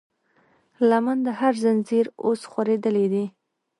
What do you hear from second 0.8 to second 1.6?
لمن د هر